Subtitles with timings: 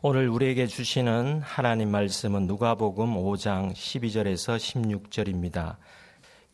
[0.00, 5.76] 오늘 우리에게 주시는 하나님 말씀은 누가복음 5장 12절에서 16절입니다.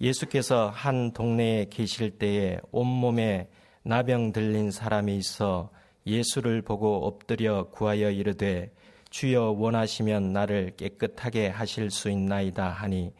[0.01, 3.51] 예수께서 한 동네에 계실 때에 온몸에
[3.83, 5.69] 나병 들린 사람이 있어
[6.07, 8.73] 예수를 보고 엎드려 구하여 이르되
[9.11, 13.13] 주여 원하시면 나를 깨끗하게 하실 수 있나이다 하니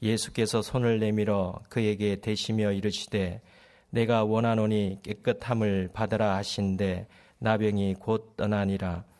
[0.00, 3.42] 예수께서 손을 내밀어 그에게 대시며 이르시되
[3.90, 7.08] 내가 원하노니 깨끗함을 받으라 하신데
[7.40, 9.10] 나병이 곧 떠나니라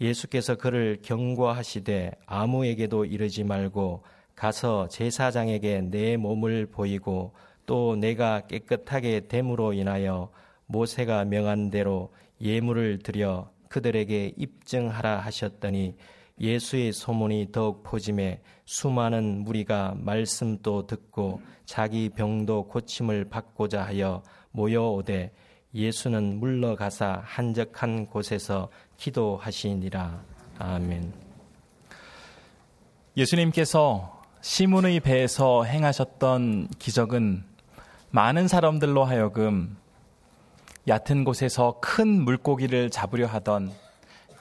[0.00, 4.02] 예수께서 그를 경고하시되 아무에게도 이르지 말고
[4.34, 7.32] 가서 제사장에게 내 몸을 보이고
[7.66, 10.30] 또 내가 깨끗하게 됨으로 인하여
[10.66, 15.94] 모세가 명한 대로 예물을 드려 그들에게 입증하라 하셨더니
[16.40, 25.32] 예수의 소문이 더욱 포짐해 수많은 무리가 말씀도 듣고 자기 병도 고침을 받고자 하여 모여오되
[25.74, 30.22] 예수는 물러가사 한적한 곳에서 기도하시니라.
[30.58, 31.12] 아멘.
[33.16, 37.44] 예수님께서 시몬의 배에서 행하셨던 기적은
[38.10, 39.76] 많은 사람들로 하여금
[40.86, 43.72] 얕은 곳에서 큰 물고기를 잡으려 하던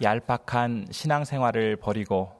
[0.01, 2.31] 얄팍한 신앙생활을 버리고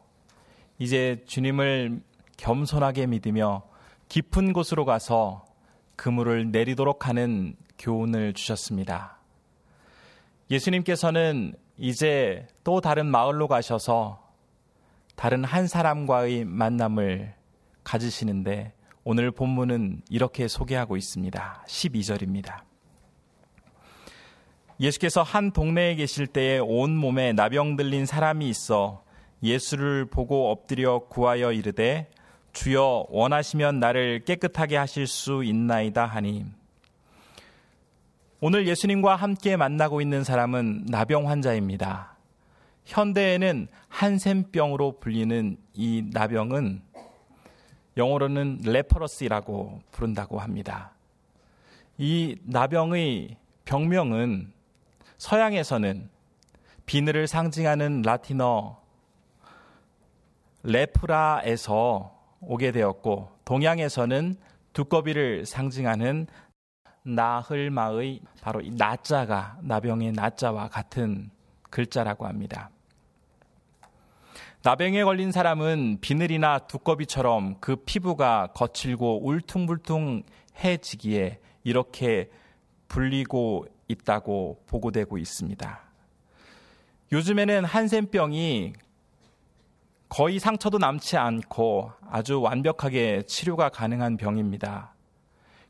[0.78, 2.02] 이제 주님을
[2.38, 3.64] 겸손하게 믿으며
[4.10, 5.46] 깊은 곳으로 가서
[5.96, 9.18] 그물을 내리도록 하는 교훈을 주셨습니다.
[10.50, 14.24] 예수님께서는 이제 또 다른 마을로 가셔서
[15.16, 17.34] 다른 한 사람과의 만남을
[17.84, 21.66] 가지시는데 오늘 본문은 이렇게 소개하고 있습니다.
[21.68, 22.62] 12절입니다.
[24.80, 29.04] 예수께서 한 동네에 계실 때에 온 몸에 나병 들린 사람이 있어
[29.44, 32.10] 예수를 보고 엎드려 구하여 이르되
[32.54, 36.46] 주여 원하시면 나를 깨끗하게 하실 수 있나이다 하니
[38.46, 42.18] 오늘 예수님과 함께 만나고 있는 사람은 나병 환자입니다.
[42.84, 46.82] 현대에는 한센병으로 불리는 이 나병은
[47.96, 50.92] 영어로는 leprosy라고 부른다고 합니다.
[51.98, 54.52] 이 나병의 병명은
[55.20, 56.10] 서양에서는
[56.86, 58.78] 비늘을 상징하는 라틴어
[60.64, 64.36] 레프라에서 오게 되었고 동양에서는
[64.74, 66.28] 두꺼비를 상징하는
[67.04, 71.30] 나흘마의 바로 이 나자가 나병의 나자와 같은
[71.70, 72.70] 글자라고 합니다.
[74.64, 80.24] 나병에 걸린 사람은 비늘이나 두꺼비처럼 그 피부가 거칠고 울퉁불퉁해지기에
[81.66, 82.30] 이렇게
[82.88, 85.80] 불리고 있다고 보고되고 있습니다.
[87.12, 88.74] 요즘에는 한센병이
[90.08, 94.93] 거의 상처도 남지 않고 아주 완벽하게 치료가 가능한 병입니다.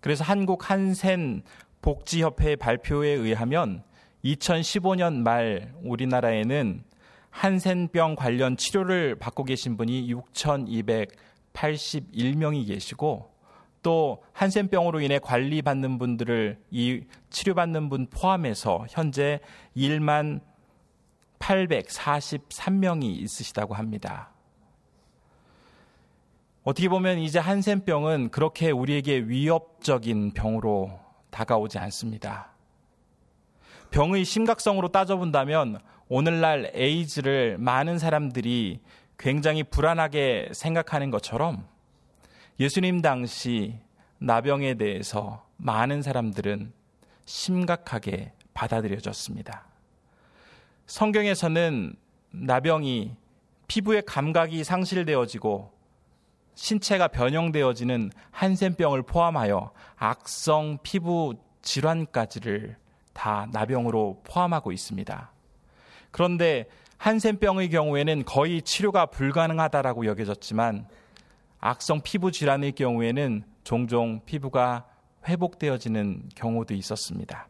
[0.03, 1.41] 그래서 한국 한센
[1.81, 3.83] 복지협회 발표에 의하면
[4.25, 6.83] 2015년 말 우리나라에는
[7.29, 13.31] 한센병 관련 치료를 받고 계신 분이 6,281명이 계시고
[13.81, 19.39] 또 한센병으로 인해 관리받는 분들을 이 치료받는 분 포함해서 현재
[19.77, 20.41] 1만
[21.39, 24.32] 843명이 있으시다고 합니다.
[26.63, 30.97] 어떻게 보면 이제 한센병은 그렇게 우리에게 위협적인 병으로
[31.29, 32.53] 다가오지 않습니다.
[33.91, 38.79] 병의 심각성으로 따져본다면 오늘날 에이즈를 많은 사람들이
[39.17, 41.67] 굉장히 불안하게 생각하는 것처럼
[42.59, 43.79] 예수님 당시
[44.19, 46.71] 나병에 대해서 많은 사람들은
[47.25, 49.65] 심각하게 받아들여졌습니다.
[50.85, 51.95] 성경에서는
[52.31, 53.15] 나병이
[53.67, 55.72] 피부의 감각이 상실되어지고
[56.55, 62.77] 신체가 변형되어지는 한센병을 포함하여 악성 피부 질환까지를
[63.13, 65.31] 다 나병으로 포함하고 있습니다.
[66.11, 66.65] 그런데
[66.97, 70.87] 한센병의 경우에는 거의 치료가 불가능하다라고 여겨졌지만
[71.59, 74.85] 악성 피부 질환의 경우에는 종종 피부가
[75.27, 77.47] 회복되어지는 경우도 있었습니다.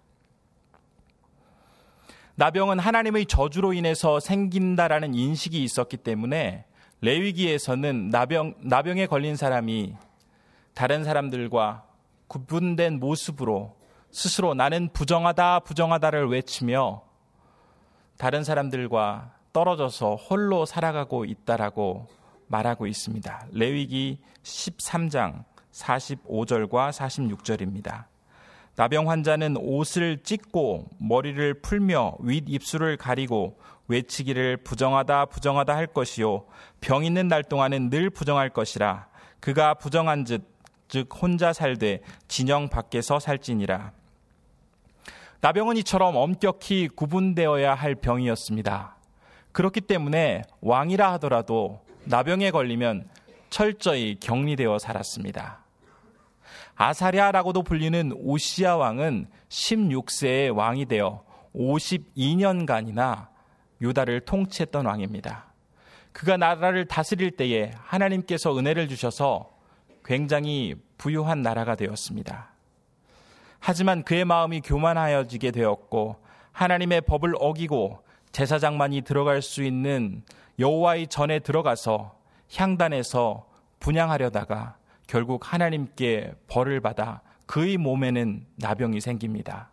[2.35, 6.65] 나병은 하나님의 저주로 인해서 생긴다라는 인식이 있었기 때문에
[7.03, 9.94] 레위기에서는 나병, 나병에 걸린 사람이
[10.73, 11.85] 다른 사람들과
[12.27, 13.75] 구분된 모습으로
[14.09, 17.03] 스스로 나는 부정하다, 부정하다를 외치며
[18.17, 22.07] 다른 사람들과 떨어져서 홀로 살아가고 있다라고
[22.47, 23.47] 말하고 있습니다.
[23.51, 28.06] 레위기 13장 45절과 46절입니다.
[28.75, 36.45] 나병 환자는 옷을 찢고 머리를 풀며 윗 입술을 가리고 외치기를 부정하다 부정하다 할 것이요
[36.81, 39.07] 병 있는 날 동안은 늘 부정할 것이라
[39.39, 40.43] 그가 부정한 즉,
[40.87, 43.91] 즉 혼자 살되 진영 밖에서 살지니라
[45.43, 48.95] 나병은 이처럼 엄격히 구분되어야 할 병이었습니다.
[49.51, 53.09] 그렇기 때문에 왕이라 하더라도 나병에 걸리면
[53.49, 55.62] 철저히 격리되어 살았습니다.
[56.75, 61.23] 아사랴라고도 불리는 오시아 왕은 16세의 왕이 되어
[61.55, 63.27] 52년간이나
[63.81, 65.53] 유다를 통치했던 왕입니다.
[66.11, 69.51] 그가 나라를 다스릴 때에 하나님께서 은혜를 주셔서
[70.05, 72.53] 굉장히 부유한 나라가 되었습니다.
[73.59, 76.17] 하지만 그의 마음이 교만하여지게 되었고
[76.51, 80.23] 하나님의 법을 어기고 제사장만이 들어갈 수 있는
[80.59, 82.15] 여호와의 전에 들어가서
[82.53, 83.47] 향단에서
[83.79, 84.77] 분양하려다가
[85.07, 89.69] 결국 하나님께 벌을 받아 그의 몸에는 나병이 생깁니다.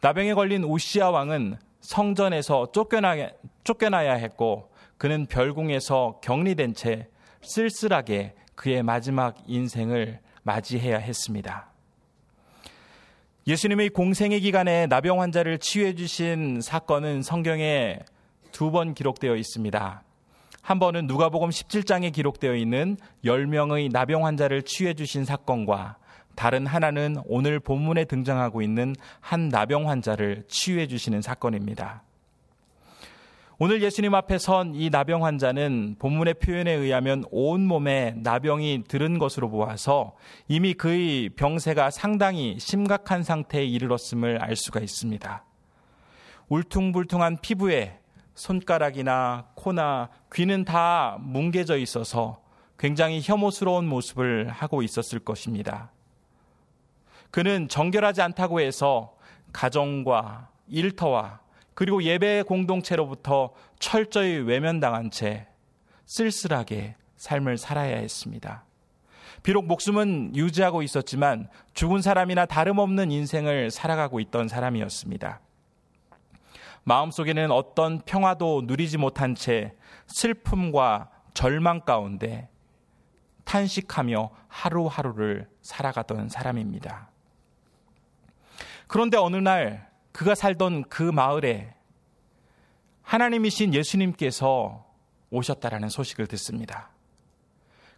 [0.00, 3.30] 나병에 걸린 우시아 왕은 성전에서 쫓겨나야,
[3.64, 7.08] 쫓겨나야 했고 그는 별궁에서 격리된 채
[7.42, 11.68] 쓸쓸하게 그의 마지막 인생을 맞이해야 했습니다.
[13.46, 18.00] 예수님의 공생의 기간에 나병 환자를 치유해 주신 사건은 성경에
[18.52, 20.02] 두 번 기록되어 있습니다.
[20.68, 25.96] 한 번은 누가복음 17장에 기록되어 있는 10명의 나병 환자를 치유해 주신 사건과
[26.34, 32.02] 다른 하나는 오늘 본문에 등장하고 있는 한 나병 환자를 치유해 주시는 사건입니다.
[33.58, 39.48] 오늘 예수님 앞에 선 이 나병 환자는 본문의 표현에 의하면 온 몸에 나병이 들은 것으로
[39.48, 40.16] 보아서
[40.48, 45.44] 이미 그의 병세가 상당히 심각한 상태에 이르렀음을 알 수가 있습니다.
[46.50, 47.97] 울퉁불퉁한 피부에
[48.38, 52.40] 손가락이나 코나 귀는 다 뭉개져 있어서
[52.78, 55.90] 굉장히 혐오스러운 모습을 하고 있었을 것입니다.
[57.32, 59.16] 그는 정결하지 않다고 해서
[59.52, 61.40] 가정과 일터와
[61.74, 65.48] 그리고 예배 공동체로부터 철저히 외면당한 채
[66.06, 68.64] 쓸쓸하게 삶을 살아야 했습니다.
[69.42, 75.40] 비록 목숨은 유지하고 있었지만 죽은 사람이나 다름없는 인생을 살아가고 있던 사람이었습니다.
[76.88, 79.74] 마음속에는 어떤 평화도 누리지 못한 채
[80.06, 82.48] 슬픔과 절망 가운데
[83.44, 87.10] 탄식하며 하루하루를 살아가던 사람입니다.
[88.86, 91.74] 그런데 어느 날 그가 살던 그 마을에
[93.02, 94.86] 하나님이신 예수님께서
[95.30, 96.90] 오셨다라는 소식을 듣습니다.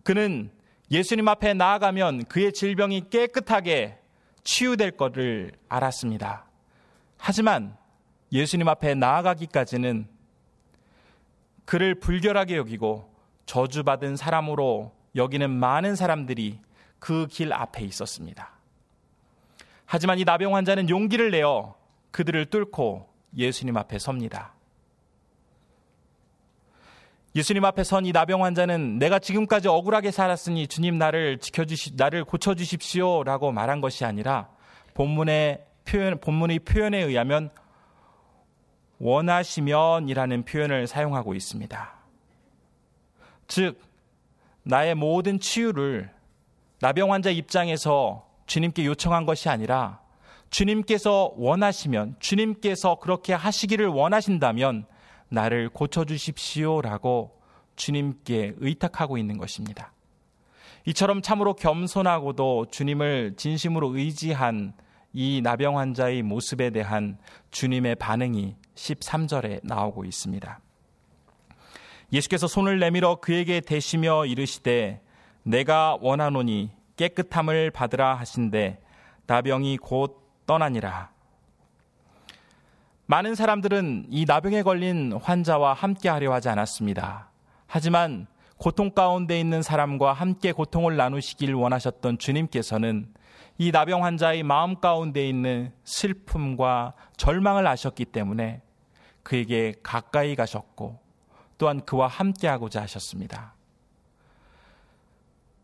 [0.03, 0.51] 그는
[0.91, 4.01] 예수님 앞에 나아가면 그의 질병이 깨끗하게
[4.43, 6.47] 치유될 것을 알았습니다.
[7.19, 7.77] 하지만
[8.32, 10.06] 예수님 앞에 나아가기까지는
[11.65, 13.11] 그를 불결하게 여기고
[13.47, 16.59] 저주받은 사람으로 여기는 많은 사람들이
[16.99, 18.50] 그 길 앞에 있었습니다.
[19.87, 21.75] 하지만 이 나병 환자는 용기를 내어
[22.12, 24.53] 그들을 뚫고 예수님 앞에 섭니다.
[27.35, 33.23] 예수님 앞에 선 이 나병 환자는 내가 지금까지 억울하게 살았으니 주님 나를 지켜주시, 나를 고쳐주십시오
[33.25, 34.49] 라고 말한 것이 아니라
[34.94, 37.50] 본문의 표현, 본문의 표현에 의하면
[39.00, 41.94] 원하시면이라는 표현을 사용하고 있습니다.
[43.49, 43.81] 즉,
[44.62, 46.11] 나의 모든 치유를
[46.81, 50.00] 나병 환자 입장에서 주님께 요청한 것이 아니라
[50.50, 54.87] 주님께서 원하시면, 주님께서 그렇게 하시기를 원하신다면
[55.29, 57.41] 나를 고쳐주십시오 라고
[57.76, 59.93] 주님께 의탁하고 있는 것입니다.
[60.87, 64.75] 이처럼 참으로 겸손하고도 주님을 진심으로 의지한
[65.12, 67.19] 이 나병 환자의 모습에 대한
[67.51, 70.61] 주님의 반응이 13절에 나오고 있습니다.
[72.12, 75.01] 예수께서 손을 내밀어 그에게 대시며 이르시되
[75.43, 78.81] 내가 원하노니 깨끗함을 받으라 하신데
[79.27, 81.11] 나병이 곧 떠나니라.
[83.06, 87.31] 많은 사람들은 이 나병에 걸린 환자와 함께 하려 하지 않았습니다.
[87.67, 93.13] 하지만 고통 가운데 있는 사람과 함께 고통을 나누시길 원하셨던 주님께서는
[93.60, 98.62] 이 나병 환자의 마음 가운데 있는 슬픔과 절망을 아셨기 때문에
[99.22, 100.98] 그에게 가까이 가셨고
[101.58, 103.55] 또한 그와 함께 하고자 하셨습니다.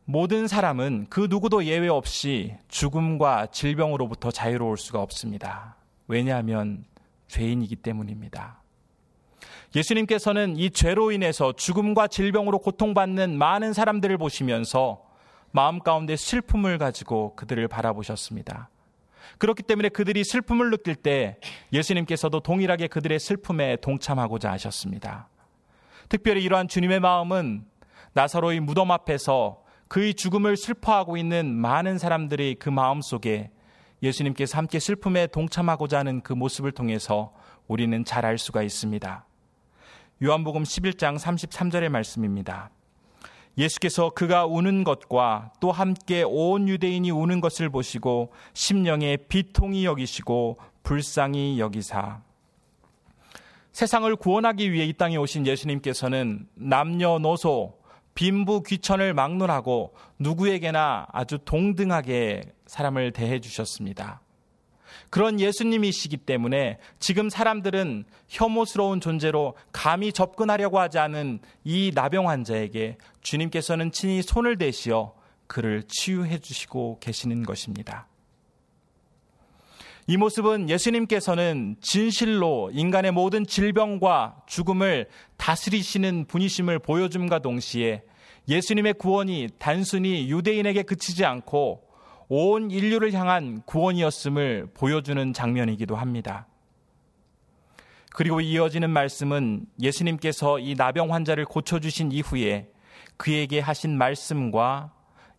[0.04, 5.76] 모든 사람은 그 누구도 예외 없이 죽음과 질병으로부터 자유로울 수가 없습니다.
[6.06, 6.84] 왜냐하면
[7.28, 8.60] 죄인이기 때문입니다.
[9.74, 15.05] 예수님께서는 이 죄로 인해서 죽음과 질병으로 고통받는 많은 사람들을 보시면서
[15.56, 18.68] 마음 가운데 슬픔을 가지고 그들을 바라보셨습니다.
[19.38, 21.38] 그렇기 때문에 그들이 슬픔을 느낄 때
[21.72, 25.30] 예수님께서도 동일하게 그들의 슬픔에 동참하고자 하셨습니다.
[26.10, 27.64] 특별히 이러한 주님의 마음은
[28.12, 33.50] 나사로의 무덤 앞에서 그의 죽음을 슬퍼하고 있는 많은 사람들의 그 마음 속에
[34.02, 37.32] 예수님께서 함께 슬픔에 동참하고자 하는 그 모습을 통해서
[37.66, 39.24] 우리는 잘 알 수가 있습니다.
[40.22, 42.68] 요한복음 11장 33절의 말씀입니다.
[43.58, 51.58] 예수께서 그가 우는 것과 또 함께 온 유대인이 우는 것을 보시고 심령에 비통이 여기시고 불쌍히
[51.58, 52.20] 여기사
[53.72, 57.78] 세상을 구원하기 위해 이 땅에 오신 예수님께서는 남녀노소,
[58.14, 64.22] 빈부 귀천을 막론하고 누구에게나 아주 동등하게 사람을 대해 주셨습니다.
[65.16, 73.92] 그런 예수님이시기 때문에 지금 사람들은 혐오스러운 존재로 감히 접근하려고 하지 않은 이 나병 환자에게 주님께서는
[73.92, 75.14] 친히 손을 대시어
[75.46, 78.08] 그를 치유해 주시고 계시는 것입니다.
[80.06, 85.08] 이 모습은 예수님께서는 진실로 인간의 모든 질병과 죽음을
[85.38, 88.02] 다스리시는 분이심을 보여줌과 동시에
[88.50, 91.85] 예수님의 구원이 단순히 유대인에게 그치지 않고
[92.28, 96.46] 온 인류를 향한 구원이었음을 보여주는 장면이기도 합니다.
[98.10, 102.70] 그리고 이어지는 말씀은 예수님께서 이 나병 환자를 고쳐주신 이후에
[103.16, 104.92] 그에게 하신 말씀과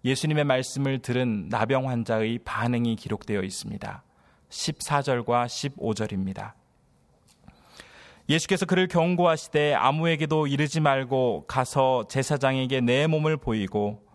[0.05, 4.03] 예수님의 말씀을 들은 나병 환자의 반응이 기록되어 있습니다.
[4.49, 6.53] 14절과 15절입니다.
[8.29, 14.06] 예수께서 그를 경고하시되 아무에게도 이르지 말고 가서 제사장에게 내 몸을 보이고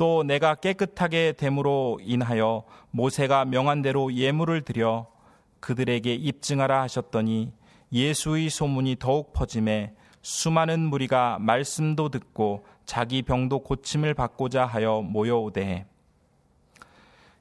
[0.00, 5.06] 또 내가 깨끗하게 됨으로 인하여 모세가 명한 대로 예물을 드려
[5.60, 7.52] 그들에게 입증하라 하셨더니
[7.92, 9.92] 예수의 소문이 더욱 퍼짐에
[10.22, 15.84] 수많은 무리가 말씀도 듣고 자기 병도 고침을 받고자 하여 모여오되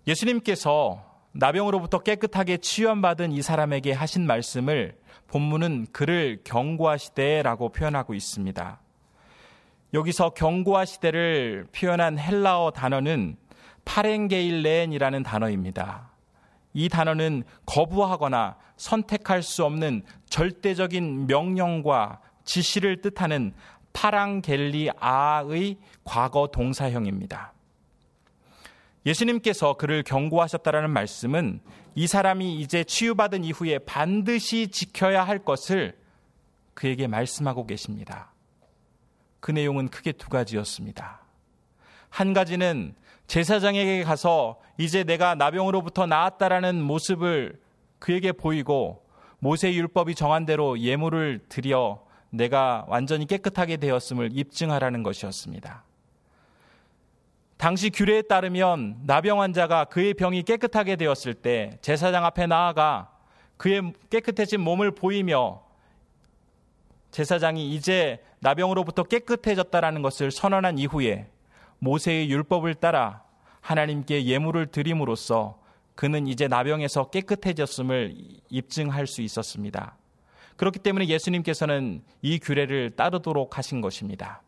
[0.05, 1.01] 예수님께서
[1.31, 4.97] 나병으로부터 깨끗하게 치유받은 이 사람에게 하신 말씀을
[5.27, 8.81] 본문은 그를 경고하시되라고 표현하고 있습니다.
[9.93, 13.37] 여기서 경고와 시대를 표현한 헬라어 단어는
[13.85, 16.11] 파렌게일렌이라는 단어입니다.
[16.73, 23.53] 이 단어는 거부하거나 선택할 수 없는 절대적인 명령과 지시를 뜻하는
[23.93, 27.53] 파랑겔리아의 과거 동사형입니다.
[29.05, 31.61] 예수님께서 그를 경고하셨다라는 말씀은
[31.95, 35.97] 이 사람이 이제 치유받은 이후에 반드시 지켜야 할 것을
[36.75, 38.31] 그에게 말씀하고 계십니다.
[39.39, 41.21] 그 내용은 크게 두 가지였습니다.
[42.09, 42.95] 한 가지는
[43.27, 47.59] 제사장에게 가서 이제 내가 나병으로부터 나았다라는 모습을
[47.99, 49.05] 그에게 보이고
[49.39, 55.83] 모세 율법이 정한 대로 예물을 드려 내가 완전히 깨끗하게 되었음을 입증하라는 것이었습니다.
[57.57, 63.11] 당시 규례에 따르면 나병 환자가 그의 병이 깨끗하게 되었을 때 제사장 앞에 나아가
[63.57, 65.61] 그의 깨끗해진 몸을 보이며
[67.11, 71.27] 제사장이 이제 나병으로부터 깨끗해졌다라는 것을 선언한 이후에
[71.79, 73.23] 모세의 율법을 따라
[73.61, 75.59] 하나님께 예물을 드림으로써
[75.95, 78.15] 그는 이제 나병에서 깨끗해졌음을
[78.49, 79.97] 입증할 수 있었습니다.
[80.55, 84.41] 그렇기 때문에 예수님께서는 이 규례를 따르도록 하신 것입니다.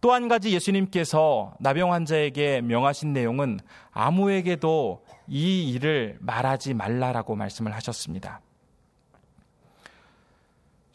[0.00, 3.58] 또 한 가지 예수님께서 나병 환자에게 명하신 내용은
[3.90, 8.40] 아무에게도 이 일을 말하지 말라라고 말씀을 하셨습니다.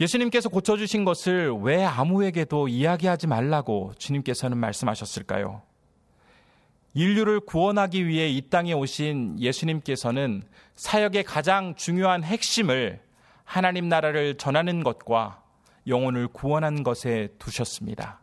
[0.04, 5.62] 예수님께서 고쳐주신 것을 왜 아무에게도 이야기하지 말라고 주님께서는 말씀하셨을까요?
[6.94, 10.44] 인류를 구원하기 위해 이 땅에 오신 예수님께서는
[10.76, 13.02] 사역의 가장 중요한 핵심을
[13.46, 15.42] 하나님 나라를 전하는 것과
[15.88, 18.20] 영혼을 구원한 것에 두셨습니다.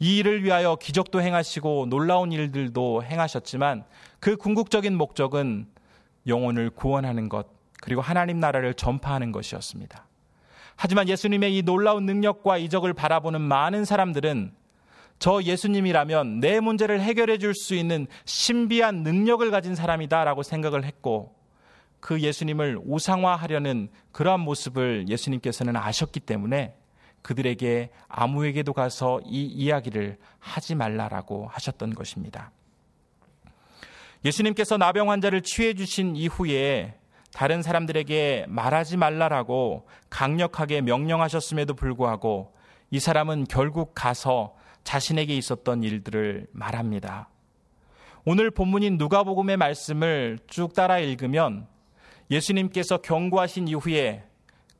[0.00, 3.84] 이 일을 위하여 기적도 행하시고 놀라운 일들도 행하셨지만
[4.18, 5.68] 그 궁극적인 목적은
[6.26, 7.46] 영혼을 구원하는 것,
[7.80, 10.07] 그리고 하나님 나라를 전파하는 것이었습니다.
[10.80, 14.52] 하지만 예수님의 이 놀라운 능력과 이적을 바라보는 많은 사람들은
[15.18, 21.34] 저 예수님이라면 내 문제를 해결해 줄 수 있는 신비한 능력을 가진 사람이다 라고 생각을 했고
[21.98, 26.76] 그 예수님을 우상화하려는 그러한 모습을 예수님께서는 아셨기 때문에
[27.22, 32.52] 그들에게 아무에게도 가서 이 이야기를 하지 말라라고 하셨던 것입니다.
[34.24, 36.97] 예수님께서 나병 환자를 취해 주신 이후에
[37.32, 42.54] 다른 사람들에게 말하지 말라라고 강력하게 명령하셨음에도 불구하고
[42.90, 44.54] 이 사람은 결국 가서
[44.84, 47.28] 자신에게 있었던 일들을 말합니다.
[48.24, 51.66] 오늘 본문인 누가복음의 말씀을 쭉 따라 읽으면
[52.30, 54.24] 예수님께서 경고하신 이후에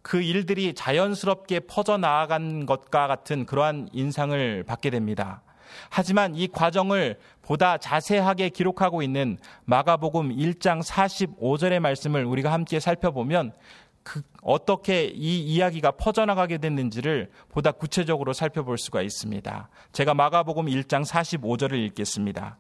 [0.03, 5.43] 그 일들이 자연스럽게 퍼져 나아간 것과 같은 그러한 인상을 받게 됩니다.
[5.91, 13.55] 하지만 이 과정을 보다 자세하게 기록하고 있는 마가복음 1장 45절의 말씀을 우리가 함께 살펴보면
[14.03, 19.71] 그 어떻게 이 이야기가 퍼져나가게 됐는지를 보다 구체적으로 살펴볼 수가 있습니다.
[19.93, 22.59] 제가 마가복음 1장 45절을 읽겠습니다.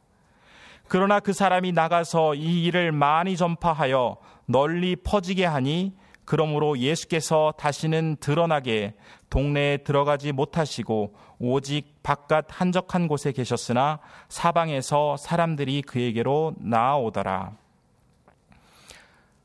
[0.88, 4.16] 그러나 그 사람이 나가서 이 일을 많이 전파하여
[4.46, 5.92] 널리 퍼지게 하니
[6.24, 8.94] 그러므로 예수께서 다시는 드러나게
[9.28, 17.52] 동네에 들어가지 못하시고 오직 바깥 한적한 곳에 계셨으나 사방에서 사람들이 그에게로 나아오더라.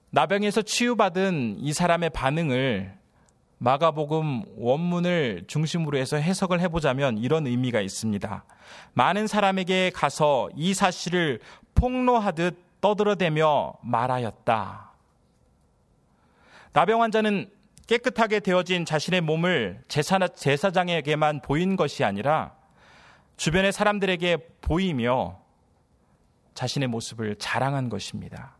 [0.09, 2.93] 나병에서 치유받은 이 사람의 반응을
[3.57, 8.43] 마가복음 원문을 중심으로 해서 해석을 해보자면 이런 의미가 있습니다.
[8.93, 11.39] 많은 사람에게 가서 이 사실을
[11.73, 14.91] 폭로하듯 떠들어대며 말하였다.
[16.73, 17.49] 나병 환자는
[17.87, 22.55] 깨끗하게 되어진 자신의 몸을 제사, 제사장에게만 보인 것이 아니라
[23.37, 25.39] 주변의 사람들에게 보이며
[26.53, 28.57] 자신의 모습을 자랑한 것입니다.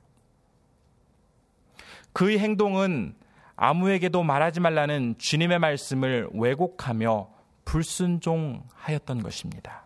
[2.11, 3.15] 그의 행동은
[3.55, 7.29] 아무에게도 말하지 말라는 주님의 말씀을 왜곡하며
[7.65, 9.85] 불순종하였던 것입니다.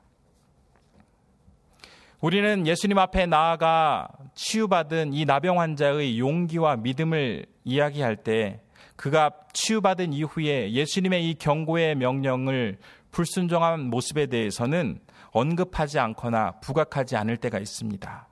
[2.19, 8.61] 우리는 예수님 앞에 나아가 치유받은 이 나병 환자의 용기와 믿음을 이야기할 때
[8.97, 12.77] 그가 치유받은 이후에 예수님의 이 경고의 명령을
[13.11, 14.99] 불순종한 모습에 대해서는
[15.31, 18.27] 언급하지 않거나 부각하지 않을 때가 있습니다.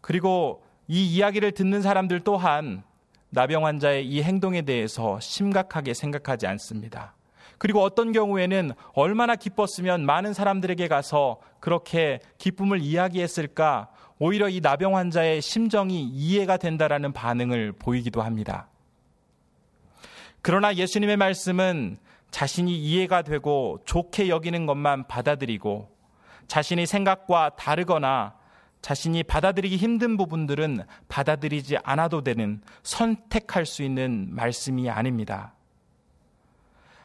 [0.00, 2.82] 그리고 이 이야기를 듣는 사람들 또한
[3.30, 7.14] 나병 환자의 이 행동에 대해서 심각하게 생각하지 않습니다.
[7.58, 13.88] 그리고 어떤 경우에는 얼마나 기뻤으면 많은 사람들에게 가서 그렇게 기쁨을 이야기했을까
[14.18, 18.68] 오히려 이 나병 환자의 심정이 이해가 된다라는 반응을 보이기도 합니다.
[20.46, 21.98] 그러나 예수님의 말씀은
[22.30, 25.90] 자신이 이해가 되고 좋게 여기는 것만 받아들이고
[26.46, 28.36] 자신의 생각과 다르거나
[28.80, 35.56] 자신이 받아들이기 힘든 부분들은 받아들이지 않아도 되는 선택할 수 있는 말씀이 아닙니다.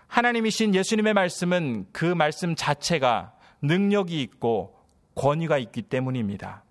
[0.05, 3.33] 하나님이신 예수님의 말씀은 그 말씀 자체가
[3.63, 4.77] 능력이 있고
[5.15, 6.63] 권위가 있기 때문입니다.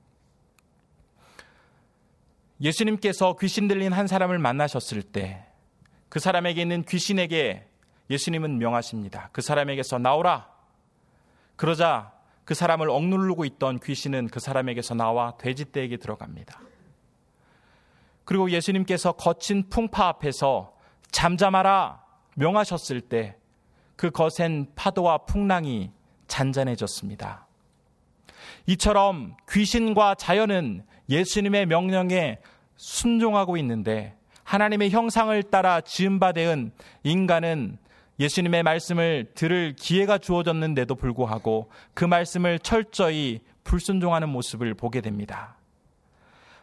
[2.61, 5.50] 예수님께서 귀신 들린 한 사람을 만나셨을 때
[6.11, 7.67] 그 사람에게 있는 귀신에게
[8.11, 9.31] 예수님은 명하십니다.
[9.33, 10.51] 그 사람에게서 나오라.
[11.57, 12.13] 그러자
[12.45, 16.61] 그 사람을 억누르고 있던 귀신은 그 사람에게서 나와 돼지떼에게 들어갑니다.
[18.27, 20.77] 그리고 예수님께서 거친 풍파 앞에서
[21.11, 23.41] 잠잠하라 명하셨을 때
[24.01, 25.93] 그 거센 파도와 풍랑이
[26.27, 27.47] 잔잔해졌습니다.
[28.69, 32.39] 이처럼 귀신과 자연은 예수님의 명령에
[32.77, 34.17] 순종하고 있는데
[34.51, 36.73] 하나님의 형상을 따라 지음바 되은
[37.05, 37.79] 인간은
[38.19, 45.57] 예수님의 말씀을 들을 기회가 주어졌는데도 불구하고 그 말씀을 철저히 불순종하는 모습을 보게 됩니다.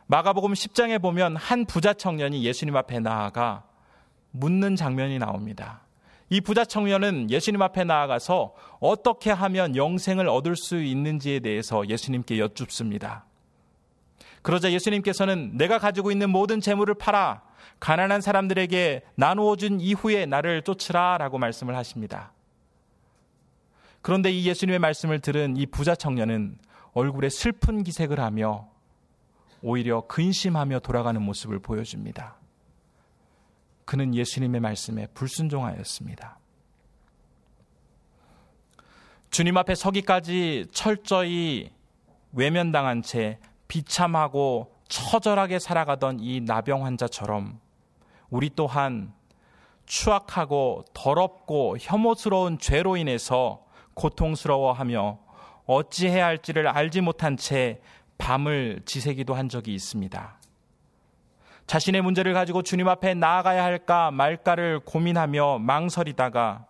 [0.08, 3.64] 마가복음 10장에 보면 한 부자 청년이 예수님 앞에 나아가
[4.32, 5.80] 묻는 장면이 나옵니다.
[6.30, 13.26] 이 부자 청년은 예수님 앞에 나아가서 어떻게 하면 영생을 얻을 수 있는지에 대해서 예수님께 여쭙습니다.
[14.42, 17.47] 그러자 예수님께서는 내가 가지고 있는 모든 재물을 팔아
[17.80, 22.34] 가난한 사람들에게 나누어 준 이후에 나를 쫓으라 라고 말씀을 하십니다.
[24.02, 26.58] 그런데 이 예수님의 말씀을 들은 이 부자 청년은
[26.94, 28.70] 얼굴에 슬픈 기색을 하며
[29.62, 32.38] 오히려 근심하며 돌아가는 모습을 보여줍니다.
[33.86, 36.40] 그는 예수님의 말씀에 불순종하였습니다.
[39.30, 41.72] 주님 앞에 서기까지 철저히
[42.32, 47.60] 외면당한 채 비참하고 처절하게 살아가던 이 나병 환자처럼
[48.30, 49.14] 우리 또한
[49.86, 55.20] 추악하고 더럽고 혐오스러운 죄로 인해서 고통스러워하며
[55.66, 57.82] 어찌해야 할지를 알지 못한 채
[58.18, 60.38] 밤을 지새기도 한 적이 있습니다.
[61.68, 66.66] 자신의 문제를 가지고 주님 앞에 나아가야 할까 말까를 고민하며 망설이다가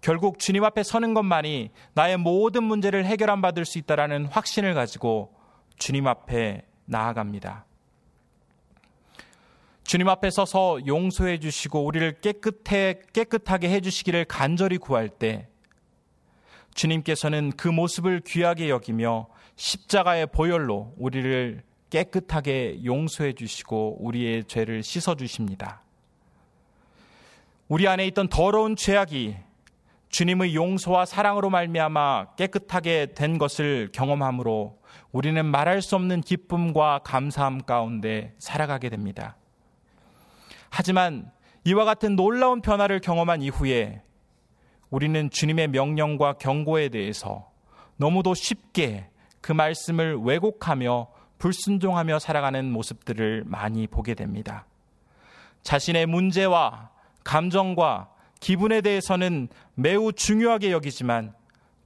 [0.00, 5.34] 결국 주님 앞에 서는 것만이 나의 모든 문제를 해결한 받을 수 있다라는 확신을 가지고
[5.76, 7.66] 주님 앞에 나아갑니다.
[9.90, 15.48] 주님 앞에 서서 용서해 주시고 우리를 깨끗해 깨끗하게 해 주시기를 간절히 구할 때
[16.74, 19.26] 주님께서는 그 모습을 귀하게 여기며
[19.56, 25.82] 십자가의 보혈로 우리를 깨끗하게 용서해 주시고 우리의 죄를 씻어 주십니다.
[27.66, 29.38] 우리 안에 있던 더러운 죄악이
[30.08, 34.78] 주님의 용서와 사랑으로 말미암아 깨끗하게 된 것을 경험함으로
[35.10, 39.34] 우리는 말할 수 없는 기쁨과 감사함 가운데 살아가게 됩니다.
[40.70, 41.30] 하지만
[41.64, 44.02] 이와 같은 놀라운 변화를 경험한 이후에
[44.88, 47.50] 우리는 주님의 명령과 경고에 대해서
[47.96, 49.08] 너무도 쉽게
[49.40, 54.66] 그 말씀을 왜곡하며 불순종하며 살아가는 모습들을 많이 보게 됩니다.
[55.62, 56.90] 자신의 문제와
[57.24, 61.34] 감정과 기분에 대해서는 매우 중요하게 여기지만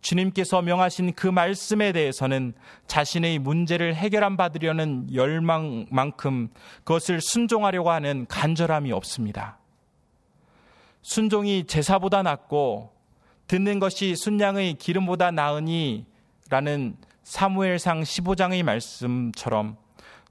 [0.05, 2.53] 주님께서 명하신 그 말씀에 대해서는
[2.87, 6.51] 자신의 문제를 해결한 받으려는 열망만큼
[6.85, 9.59] 그것을 순종하려고 하는 간절함이 없습니다.
[11.01, 12.93] 순종이 제사보다 낫고
[13.47, 16.05] 듣는 것이 순양의 기름보다 나으니
[16.51, 19.79] 라는 사무엘상 15장의 말씀처럼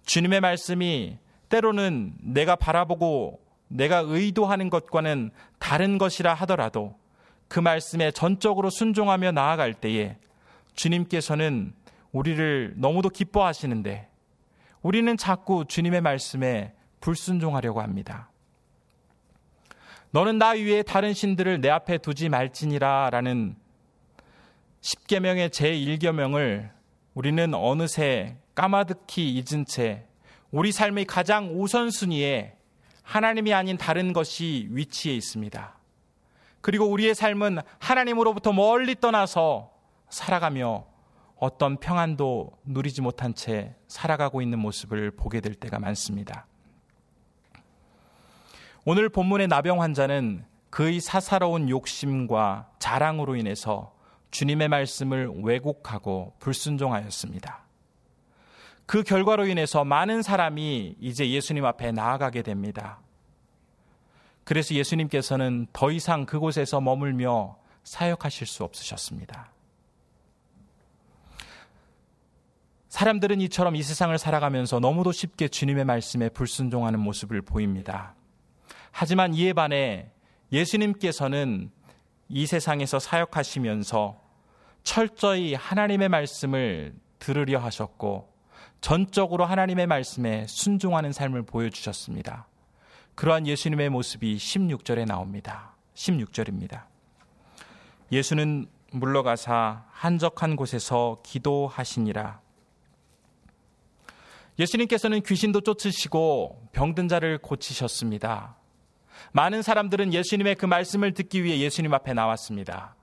[0.05, 1.17] 주님의 말씀이
[1.49, 6.95] 때로는 내가 바라보고 내가 의도하는 것과는 다른 것이라 하더라도
[7.53, 10.17] 그 말씀에 전적으로 순종하며 나아갈 때에
[10.73, 11.75] 주님께서는
[12.11, 14.09] 우리를 너무도 기뻐하시는데
[14.81, 18.31] 우리는 자꾸 주님의 말씀에 불순종하려고 합니다.
[20.09, 23.55] 너는 나 위에 다른 신들을 내 앞에 두지 말지니라 라는
[24.81, 26.71] 10계명의 제1계명을
[27.13, 30.07] 우리는 어느새 까마득히 잊은 채
[30.49, 32.55] 우리 삶의 가장 우선순위에
[33.03, 35.82] 하나님이 아닌 다른 것이 위치해 있습니다.
[36.63, 39.69] 그리고 우리의 삶은 하나님으로부터 멀리 떠나서
[40.07, 40.85] 살아가며
[41.37, 46.47] 어떤 평안도 누리지 못한 채 살아가고 있는 모습을 보게 될 때가 많습니다.
[48.85, 53.93] 오늘 본문의 나병 환자는 그의 사사로운 욕심과 자랑으로 인해서
[54.31, 57.65] 주님의 말씀을 왜곡하고 불순종하였습니다.
[58.85, 63.02] 그 결과로 인해서 많은 사람이 이제 예수님 앞에 나아가게 됩니다.
[64.43, 69.51] 그래서 예수님께서는 더 이상 그곳에서 머물며 사역하실 수 없으셨습니다.
[72.89, 78.13] 사람들은 이처럼 이 세상을 살아가면서 너무도 쉽게 주님의 말씀에 불순종하는 모습을 보입니다.
[78.91, 80.11] 하지만 이에 반해
[80.51, 81.71] 예수님께서는
[82.29, 84.21] 이 세상에서 사역하시면서
[84.83, 88.31] 철저히 하나님의 말씀을 들으려 하셨고
[88.81, 92.47] 전적으로 하나님의 말씀에 순종하는 삶을 보여주셨습니다.
[93.15, 95.75] 그러한 예수님의 모습이 16절에 나옵니다.
[95.95, 96.83] 16절입니다.
[98.11, 102.41] 예수는 물러가사 한적한 곳에서 기도하시니라.
[104.59, 108.55] 예수님께서는 귀신도 쫓으시고 병든 자를 고치셨습니다.
[109.31, 112.95] 많은 사람들은 예수님의 그 말씀을 듣기 위해 예수님 앞에 나왔습니다.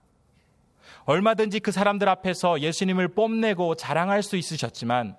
[1.05, 5.16] 얼마든지 그 사람들 앞에서 예수님을 뽐내고 자랑할 수 있으셨지만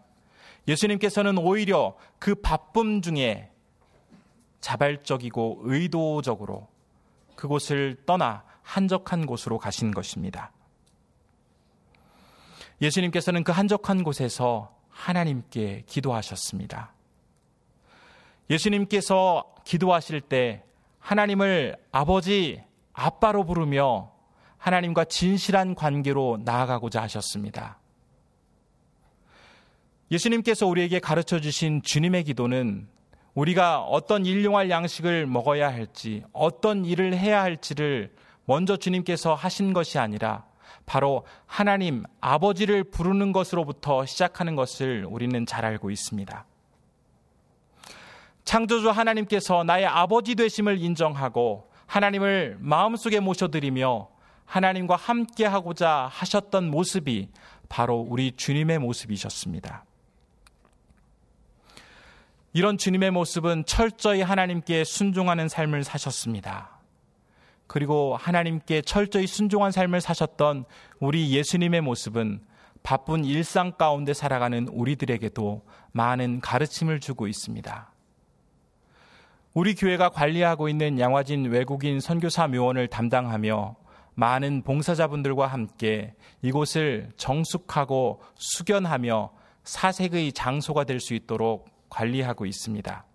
[0.68, 3.51] 예수님께서는 오히려 그 바쁨 중에
[4.62, 6.67] 자발적이고 의도적으로
[7.36, 10.52] 그곳을 떠나 한적한 곳으로 가신 것입니다.
[12.82, 16.93] 예수님께서는 그 한적한 곳에서 하나님께 기도하셨습니다.
[18.50, 20.63] 예수님께서 기도하실 때
[21.00, 24.12] 하나님을 아버지, 아빠로 부르며
[24.58, 27.80] 하나님과 진실한 관계로 나아가고자 하셨습니다.
[30.12, 32.88] 예수님께서 우리에게 가르쳐 주신 주님의 기도는
[33.34, 38.13] 우리가 어떤 일용할 양식을 먹어야 할지, 어떤 일을 해야 할지를
[38.46, 40.46] 먼저 주님께서 하신 것이 아니라
[40.86, 46.46] 바로 하나님 아버지를 부르는 것으로부터 시작하는 것을 우리는 잘 알고 있습니다.
[48.44, 54.10] 창조주 하나님께서 나의 아버지 되심을 인정하고 하나님을 마음속에 모셔드리며
[54.46, 57.30] 하나님과 함께 하고자 하셨던 모습이
[57.70, 59.86] 바로 우리 주님의 모습이셨습니다.
[62.54, 66.82] 이런 주님의 모습은 철저히 하나님께 순종하는 삶을 사셨습니다.
[67.66, 70.66] 그리고 하나님께 철저히 순종한 삶을 사셨던
[71.00, 72.42] 우리 예수님의 모습은
[72.84, 75.62] 바쁜 일상 가운데 살아가는 우리들에게도
[75.94, 77.92] 많은 가르침을 주고 있습니다.
[79.54, 83.76] 우리 교회가 관리하고 있는 양화진 외국인 선교사 묘원을 담당하며
[84.16, 89.32] 많은 봉사자분들과 함께 이곳을 정숙하고 숙연하며
[89.64, 93.06] 사색의 장소가 될 수 있도록 관리하고 있습니다.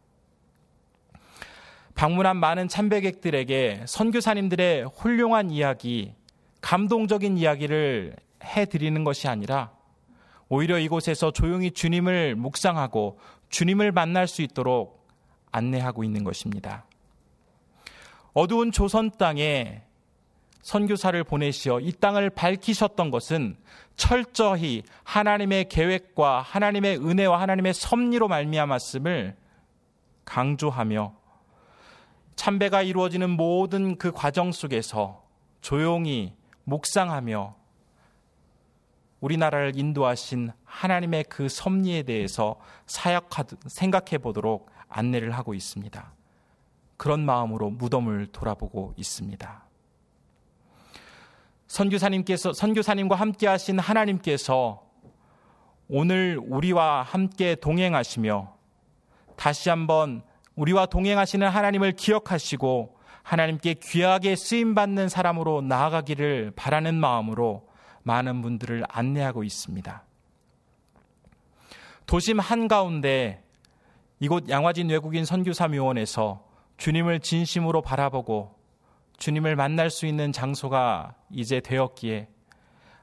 [1.96, 6.14] 방문한 많은 참배객들에게 선교사님들의 훌륭한 이야기,
[6.60, 9.72] 감동적인 이야기를 해드리는 것이 아니라
[10.48, 15.08] 오히려 이곳에서 조용히 주님을 묵상하고 주님을 만날 수 있도록
[15.50, 16.84] 안내하고 있는 것입니다.
[18.34, 19.82] 어두운 조선 땅에
[20.60, 23.56] 선교사를 보내시어 이 땅을 밝히셨던 것은
[23.96, 29.36] 철저히 하나님의 계획과 하나님의 은혜와 하나님의 섭리로 말미암았음을
[30.24, 31.14] 강조하며
[32.36, 35.24] 참배가 이루어지는 모든 그 과정 속에서
[35.62, 37.56] 조용히 묵상하며
[39.20, 42.56] 우리나라를 인도하신 하나님의 그 섭리에 대해서
[42.86, 46.12] 사역하 생각해 보도록 안내를 하고 있습니다.
[46.96, 49.65] 그런 마음으로 무덤을 돌아보고 있습니다.
[51.66, 54.82] 선교사님께서 선교사님과 함께 하신 하나님께서
[55.88, 58.54] 오늘 우리와 함께 동행하시며
[59.36, 60.22] 다시 한번
[60.54, 67.68] 우리와 동행하시는 하나님을 기억하시고 하나님께 귀하게 쓰임 받는 사람으로 나아가기를 바라는 마음으로
[68.02, 70.04] 많은 분들을 안내하고 있습니다.
[72.06, 73.42] 도심 한가운데
[74.20, 76.46] 이곳 양화진 외국인 선교사 묘원에서
[76.78, 78.55] 주님을 진심으로 바라보고
[79.18, 82.28] 주님을 만날 수 있는 장소가 이제 되었기에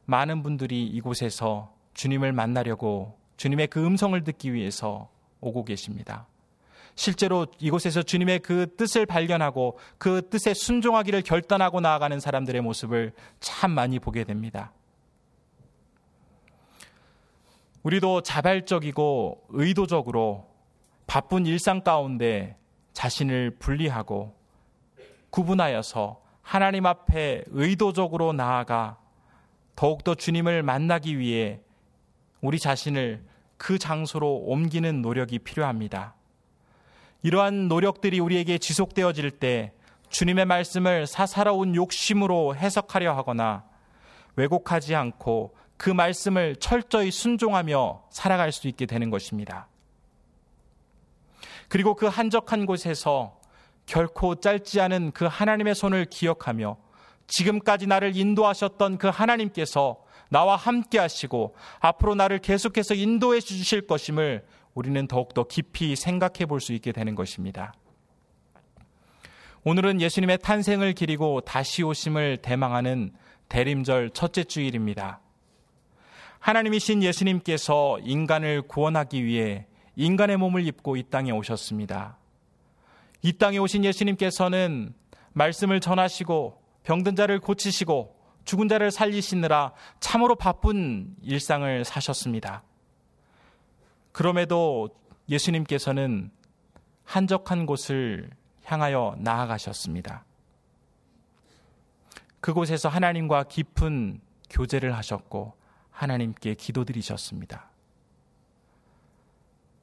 [0.06, 5.10] 많은 분들이 이곳에서 주님을 만나려고 주님의 그 음성을 듣기 위해서
[5.42, 6.28] 오고 계십니다.
[6.96, 14.00] 실제로 이곳에서 주님의 그 뜻을 발견하고 그 뜻에 순종하기를 결단하고 나아가는 사람들의 모습을 참 많이
[14.00, 14.72] 보게 됩니다.
[17.82, 20.48] 우리도 자발적이고 의도적으로
[21.08, 22.56] 바쁜 일상 가운데
[22.94, 24.36] 자신을 분리하고
[25.34, 29.00] 구분하여서 하나님 앞에 의도적으로 나아가
[29.76, 31.60] 더욱더 주님을 만나기 위해
[32.42, 33.24] 우리 자신을
[33.58, 36.14] 그 장소로 옮기는 노력이 필요합니다.
[37.24, 39.74] 이러한 노력들이 우리에게 지속되어질 때
[40.10, 43.64] 주님의 말씀을 사사로운 욕심으로 해석하려 하거나
[44.36, 49.68] 왜곡하지 않고 그 말씀을 철저히 순종하며 살아갈 수 있게 되는 것입니다.
[51.70, 53.42] 그리고 그 한적한 곳에서
[53.86, 56.78] 결코 짧지 않은 그 하나님의 손을 기억하며
[57.28, 65.08] 지금까지 나를 인도하셨던 그 하나님께서 나와 함께 하시고 앞으로 나를 계속해서 인도해 주실 것임을 우리는
[65.08, 67.74] 더욱더 깊이 생각해 볼 수 있게 되는 것입니다.
[69.64, 73.14] 오늘은 예수님의 탄생을 기리고 다시 오심을 대망하는
[73.48, 75.22] 대림절 첫째 주일입니다.
[76.40, 82.18] 하나님이신 예수님께서 인간을 구원하기 위해 인간의 몸을 입고 이 땅에 오셨습니다.
[83.24, 84.94] 이 땅에 오신 예수님께서는
[85.32, 92.64] 말씀을 전하시고 병든 자를 고치시고 죽은 자를 살리시느라 참으로 바쁜 일상을 사셨습니다.
[94.12, 94.90] 그럼에도
[95.30, 96.32] 예수님께서는
[97.06, 98.30] 한적한 곳을
[98.66, 100.26] 향하여 나아가셨습니다.
[102.42, 105.56] 그곳에서 하나님과 깊은 교제를 하셨고
[105.92, 107.73] 하나님께 기도드리셨습니다.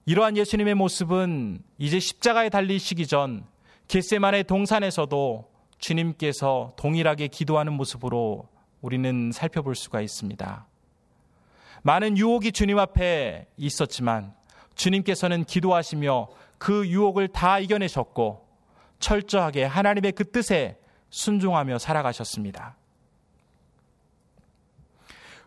[0.06, 3.44] 이러한 예수님의 모습은 이제 십자가에 달리시기 전
[3.88, 8.48] 겟세만의 동산에서도 주님께서 동일하게 기도하는 모습으로
[8.80, 10.66] 우리는 살펴볼 수가 있습니다.
[11.82, 14.34] 많은 유혹이 주님 앞에 있었지만
[14.74, 18.46] 주님께서는 기도하시며 그 유혹을 다 이겨내셨고
[18.98, 20.78] 철저하게 하나님의 그 뜻에
[21.10, 22.76] 순종하며 살아가셨습니다.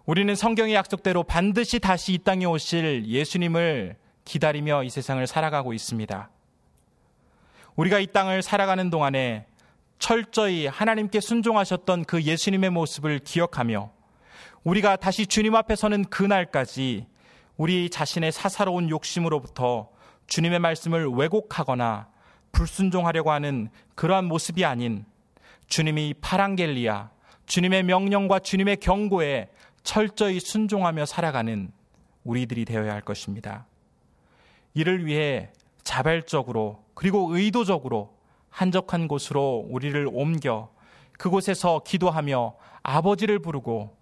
[0.06, 6.30] 우리는 성경의 약속대로 반드시 다시 이 땅에 오실 예수님을 기다리며 이 세상을 살아가고 있습니다.
[7.76, 9.48] 우리가 이 땅을 살아가는 동안에
[10.00, 13.92] 철저히 하나님께 순종하셨던 그 예수님의 모습을 기억하며
[14.64, 17.08] 우리가 다시 주님 앞에 서는 그날까지
[17.58, 19.90] 우리 자신의 사사로운 욕심으로부터
[20.28, 22.08] 주님의 말씀을 왜곡하거나
[22.52, 25.06] 불순종하려고 하는 그러한 모습이 아닌
[25.68, 27.10] 주님이 파랑겔리아,
[27.46, 29.50] 주님의 명령과 주님의 경고에
[29.84, 31.72] 철저히 순종하며 살아가는
[32.24, 33.66] 우리들이 되어야 할 것입니다.
[34.74, 35.52] 이를 위해
[35.84, 38.14] 자발적으로 그리고 의도적으로
[38.50, 40.70] 한적한 곳으로 우리를 옮겨
[41.18, 43.96] 그곳에서 기도하며 아버지를 부르고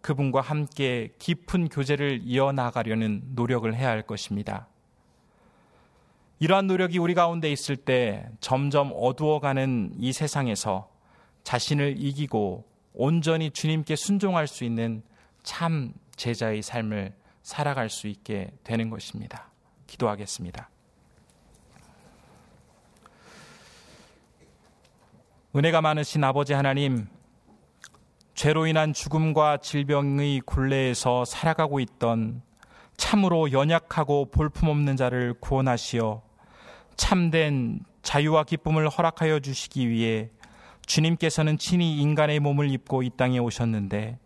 [0.00, 4.66] 그분과 함께 깊은 교제를 이어나가려는 노력을 해야 할 것입니다.
[6.40, 10.90] 이러한 노력이 우리 가운데 있을 때 점점 어두워가는 이 세상에서
[11.42, 15.02] 자신을 이기고 온전히 주님께 순종할 수 있는
[15.42, 19.53] 참 제자의 삶을 살아갈 수 있게 되는 것입니다.
[19.94, 20.70] 기도하겠습니다.
[25.56, 27.06] 은혜가 많으신 아버지 하나님,
[28.34, 32.42] 죄로 인한 죽음과 질병의 굴레에서 살아가고 있던
[32.96, 36.22] 참으로 연약하고 볼품없는 자를 구원하시어
[36.96, 40.30] 참된 자유와 기쁨을 허락하여 주시기 위해
[40.86, 44.18] 주님께서는 친히 인간의 몸을 입고 이 땅에 오셨는데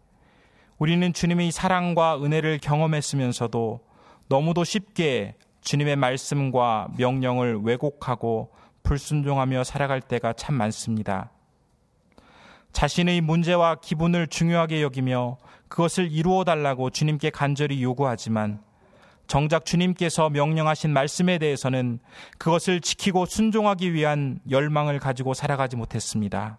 [0.79, 3.81] 우리는 주님의 사랑과 은혜를 경험했으면서도
[4.29, 11.31] 너무도 쉽게 주님의 말씀과 명령을 왜곡하고 불순종하며 살아갈 때가 참 많습니다.
[12.73, 18.61] 자신의 문제와 기분을 중요하게 여기며 그것을 이루어 달라고 주님께 간절히 요구하지만
[19.27, 21.99] 정작 주님께서 명령하신 말씀에 대해서는
[22.39, 26.59] 그것을 지키고 순종하기 위한 열망을 가지고 살아가지 못했습니다.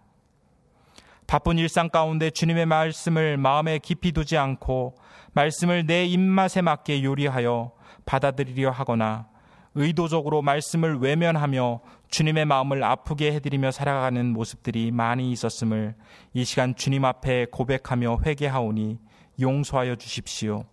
[1.26, 4.94] 바쁜 일상 가운데 주님의 말씀을 마음에 깊이 두지 않고
[5.32, 7.72] 말씀을 내 입맛에 맞게 요리하여
[8.10, 9.28] 받아들이려 하거나
[9.76, 15.94] 의도적으로 말씀을 외면하며 주님의 마음을 아프게 해드리며 살아가는 모습들이 많이 있었음을
[16.34, 18.98] 이 시간 주님 앞에 고백하며 회개하오니
[19.40, 20.64] 용서하여 주십시오.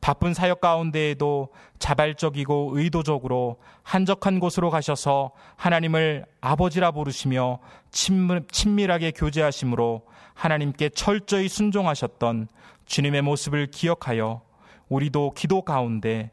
[0.00, 7.58] 바쁜 사역 가운데에도 자발적이고 의도적으로 한적한 곳으로 가셔서 하나님을 아버지라 부르시며
[7.90, 12.48] 친밀하게 교제하심으로 하나님께 철저히 순종하셨던
[12.86, 14.40] 주님의 모습을 기억하여
[14.88, 16.30] 우리도 기도 가운데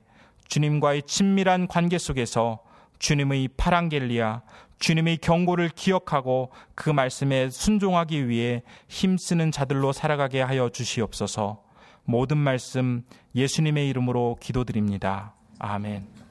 [0.48, 2.60] 주님과의 친밀한 관계 속에서
[3.00, 4.42] 주님의 파랑겔리아,
[4.80, 11.64] 주님의 경고를 기억하고 그 말씀에 순종하기 위해 힘쓰는 자들로 살아가게 하여 주시옵소서
[12.04, 13.04] 모든 말씀
[13.36, 15.34] 예수님의 이름으로 기도드립니다.
[15.60, 16.23] 아멘.